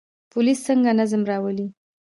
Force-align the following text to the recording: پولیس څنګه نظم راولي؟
پولیس 0.31 0.59
څنګه 0.67 0.91
نظم 0.99 1.21
راولي؟ 1.31 1.67